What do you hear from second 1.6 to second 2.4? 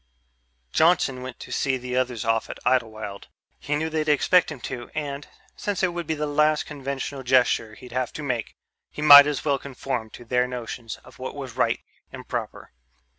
the others